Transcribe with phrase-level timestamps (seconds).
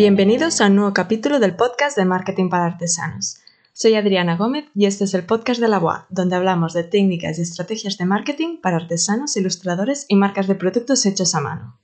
[0.00, 3.36] Bienvenidos a un nuevo capítulo del podcast de Marketing para Artesanos.
[3.74, 7.38] Soy Adriana Gómez y este es el podcast de la BOA, donde hablamos de técnicas
[7.38, 11.78] y estrategias de marketing para artesanos, ilustradores y marcas de productos hechos a mano.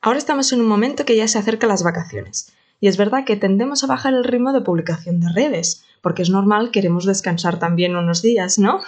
[0.00, 3.34] Ahora estamos en un momento que ya se acerca las vacaciones, y es verdad que
[3.34, 7.96] tendemos a bajar el ritmo de publicación de redes, porque es normal, queremos descansar también
[7.96, 8.80] unos días, ¿no?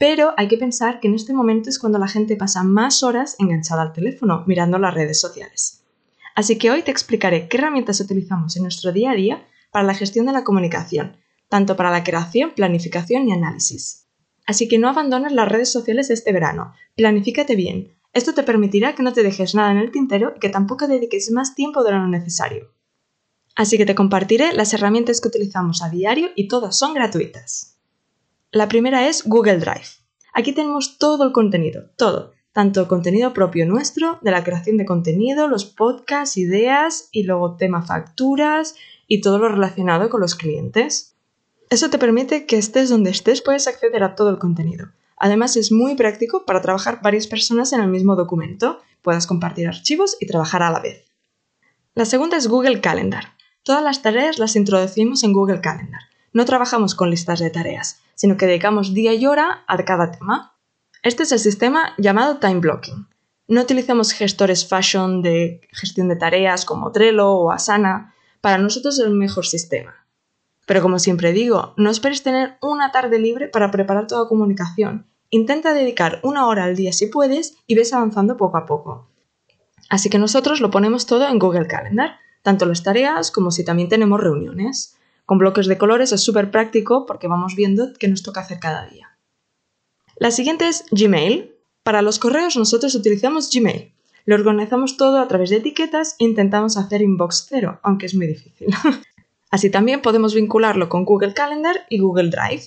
[0.00, 3.36] Pero hay que pensar que en este momento es cuando la gente pasa más horas
[3.38, 5.83] enganchada al teléfono, mirando las redes sociales.
[6.34, 9.94] Así que hoy te explicaré qué herramientas utilizamos en nuestro día a día para la
[9.94, 11.16] gestión de la comunicación,
[11.48, 14.06] tanto para la creación, planificación y análisis.
[14.46, 17.94] Así que no abandones las redes sociales este verano, planifícate bien.
[18.12, 21.30] Esto te permitirá que no te dejes nada en el tintero y que tampoco dediques
[21.30, 22.72] más tiempo de lo necesario.
[23.56, 27.78] Así que te compartiré las herramientas que utilizamos a diario y todas son gratuitas.
[28.50, 29.86] La primera es Google Drive.
[30.32, 35.48] Aquí tenemos todo el contenido, todo, tanto contenido propio nuestro, de la creación de contenido,
[35.48, 38.76] los podcasts, ideas y luego tema facturas
[39.08, 41.16] y todo lo relacionado con los clientes.
[41.68, 44.86] Eso te permite que estés donde estés puedes acceder a todo el contenido.
[45.16, 50.16] Además es muy práctico para trabajar varias personas en el mismo documento, puedas compartir archivos
[50.20, 51.04] y trabajar a la vez.
[51.94, 53.34] La segunda es Google Calendar.
[53.64, 56.02] Todas las tareas las introducimos en Google Calendar.
[56.32, 60.53] No trabajamos con listas de tareas, sino que dedicamos día y hora a cada tema.
[61.04, 63.06] Este es el sistema llamado Time Blocking.
[63.46, 68.14] No utilizamos gestores fashion de gestión de tareas como Trello o Asana.
[68.40, 70.06] Para nosotros es el mejor sistema.
[70.64, 75.06] Pero como siempre digo, no esperes tener una tarde libre para preparar toda comunicación.
[75.28, 79.10] Intenta dedicar una hora al día si puedes y ves avanzando poco a poco.
[79.90, 83.90] Así que nosotros lo ponemos todo en Google Calendar, tanto las tareas como si también
[83.90, 84.96] tenemos reuniones.
[85.26, 88.86] Con bloques de colores es súper práctico porque vamos viendo qué nos toca hacer cada
[88.86, 89.13] día.
[90.24, 91.54] La siguiente es Gmail.
[91.82, 93.92] Para los correos nosotros utilizamos Gmail.
[94.24, 98.26] Lo organizamos todo a través de etiquetas e intentamos hacer inbox cero, aunque es muy
[98.26, 98.68] difícil.
[99.50, 102.62] Así también podemos vincularlo con Google Calendar y Google Drive.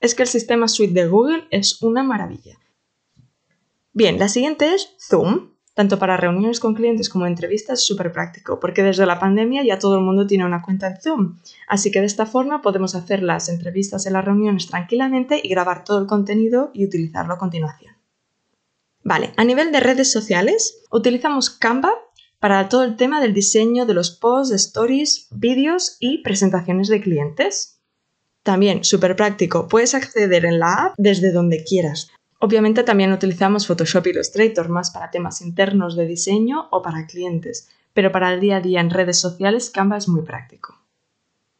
[0.00, 2.58] Es que el sistema suite de Google es una maravilla.
[3.94, 5.52] Bien, la siguiente es Zoom.
[5.78, 9.78] Tanto para reuniones con clientes como entrevistas es súper práctico, porque desde la pandemia ya
[9.78, 11.38] todo el mundo tiene una cuenta en Zoom.
[11.68, 15.84] Así que de esta forma podemos hacer las entrevistas en las reuniones tranquilamente y grabar
[15.84, 17.94] todo el contenido y utilizarlo a continuación.
[19.04, 21.92] Vale, a nivel de redes sociales, utilizamos Canva
[22.40, 27.80] para todo el tema del diseño de los posts, stories, vídeos y presentaciones de clientes.
[28.42, 32.10] También, súper práctico, puedes acceder en la app desde donde quieras.
[32.40, 38.12] Obviamente también utilizamos Photoshop Illustrator más para temas internos de diseño o para clientes, pero
[38.12, 40.78] para el día a día en redes sociales Canva es muy práctico.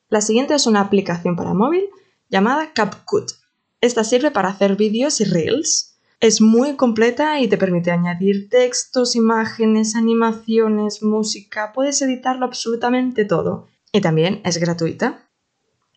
[0.08, 1.88] La siguiente es una aplicación para móvil
[2.28, 3.32] llamada CapCut.
[3.80, 5.98] Esta sirve para hacer vídeos y reels.
[6.20, 13.66] Es muy completa y te permite añadir textos, imágenes, animaciones, música, puedes editarlo absolutamente todo.
[13.92, 15.28] Y también es gratuita.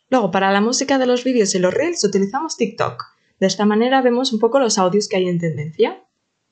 [0.10, 3.11] Luego, para la música de los vídeos y los reels utilizamos TikTok.
[3.42, 6.04] De esta manera vemos un poco los audios que hay en tendencia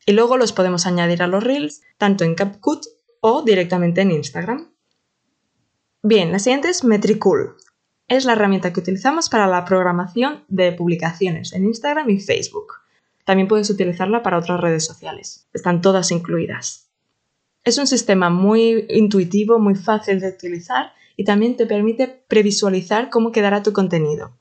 [0.08, 2.84] y luego los podemos añadir a los reels tanto en CapCut
[3.22, 4.72] o directamente en Instagram.
[6.02, 7.58] Bien, la siguiente es Metricool.
[8.08, 12.74] Es la herramienta que utilizamos para la programación de publicaciones en Instagram y Facebook.
[13.24, 15.48] También puedes utilizarla para otras redes sociales.
[15.54, 16.90] Están todas incluidas.
[17.64, 23.32] Es un sistema muy intuitivo, muy fácil de utilizar y también te permite previsualizar cómo
[23.32, 24.40] quedará tu contenido.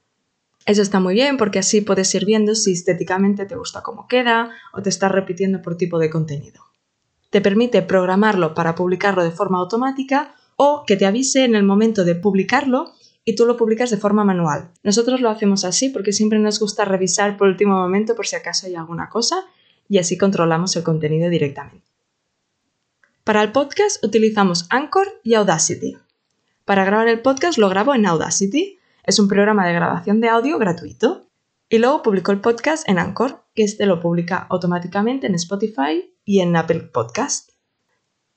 [0.68, 4.50] Eso está muy bien porque así puedes ir viendo si estéticamente te gusta cómo queda
[4.74, 6.62] o te estás repitiendo por tipo de contenido.
[7.30, 12.04] Te permite programarlo para publicarlo de forma automática o que te avise en el momento
[12.04, 12.92] de publicarlo
[13.24, 14.70] y tú lo publicas de forma manual.
[14.82, 18.66] Nosotros lo hacemos así porque siempre nos gusta revisar por último momento por si acaso
[18.66, 19.46] hay alguna cosa
[19.88, 21.88] y así controlamos el contenido directamente.
[23.24, 25.96] Para el podcast utilizamos Anchor y Audacity.
[26.66, 28.77] Para grabar el podcast lo grabo en Audacity
[29.08, 31.30] es un programa de grabación de audio gratuito.
[31.70, 36.40] Y luego publicó el podcast en Anchor, que este lo publica automáticamente en Spotify y
[36.40, 37.50] en Apple Podcast.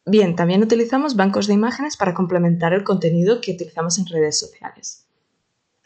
[0.05, 5.07] Bien, también utilizamos bancos de imágenes para complementar el contenido que utilizamos en redes sociales.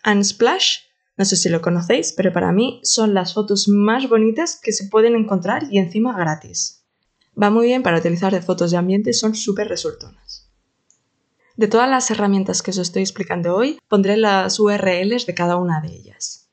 [0.05, 0.81] Unsplash,
[1.17, 4.87] no sé si lo conocéis, pero para mí son las fotos más bonitas que se
[4.87, 6.85] pueden encontrar y encima gratis.
[7.41, 10.44] Va muy bien para utilizar de fotos de ambiente, son súper resultonas.
[11.57, 15.79] De todas las herramientas que os estoy explicando hoy, pondré las URLs de cada una
[15.79, 16.49] de ellas.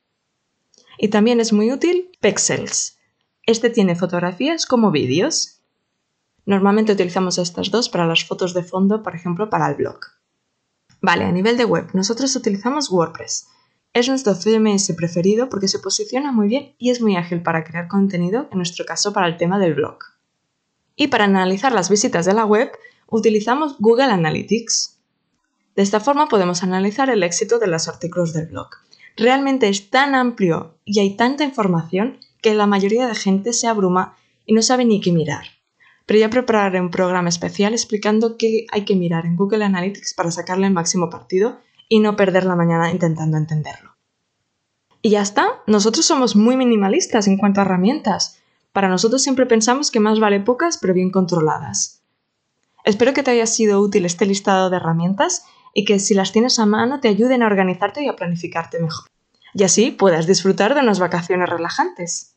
[0.96, 2.98] Y también es muy útil Pexels.
[3.44, 5.60] Este tiene fotografías como vídeos.
[6.46, 9.98] Normalmente utilizamos estas dos para las fotos de fondo, por ejemplo, para el blog.
[11.00, 13.48] Vale, a nivel de web, nosotros utilizamos WordPress.
[13.92, 17.88] Es nuestro CMS preferido porque se posiciona muy bien y es muy ágil para crear
[17.88, 19.98] contenido, en nuestro caso para el tema del blog.
[20.94, 22.70] Y para analizar las visitas de la web,
[23.08, 24.91] utilizamos Google Analytics.
[25.76, 28.68] De esta forma podemos analizar el éxito de los artículos del blog.
[29.16, 34.16] Realmente es tan amplio y hay tanta información que la mayoría de gente se abruma
[34.46, 35.44] y no sabe ni qué mirar.
[36.06, 40.30] Pero ya prepararé un programa especial explicando qué hay que mirar en Google Analytics para
[40.30, 41.58] sacarle el máximo partido
[41.88, 43.92] y no perder la mañana intentando entenderlo.
[45.00, 48.40] Y ya está, nosotros somos muy minimalistas en cuanto a herramientas.
[48.72, 52.02] Para nosotros siempre pensamos que más vale pocas pero bien controladas.
[52.84, 56.58] Espero que te haya sido útil este listado de herramientas y que si las tienes
[56.58, 59.10] a mano te ayuden a organizarte y a planificarte mejor.
[59.54, 62.34] Y así puedas disfrutar de unas vacaciones relajantes.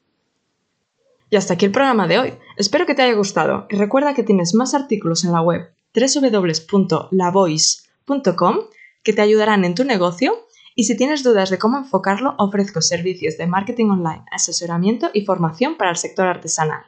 [1.30, 2.34] Y hasta aquí el programa de hoy.
[2.58, 8.58] Espero que te haya gustado y recuerda que tienes más artículos en la web www.lavoice.com
[9.04, 13.38] que te ayudarán en tu negocio y si tienes dudas de cómo enfocarlo, ofrezco servicios
[13.38, 16.84] de marketing online, asesoramiento y formación para el sector artesanal.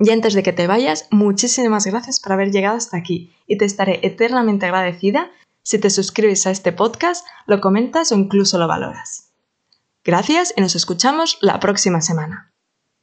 [0.00, 3.66] Y antes de que te vayas, muchísimas gracias por haber llegado hasta aquí y te
[3.66, 5.30] estaré eternamente agradecida
[5.62, 9.30] si te suscribes a este podcast, lo comentas o incluso lo valoras.
[10.02, 12.49] Gracias y nos escuchamos la próxima semana.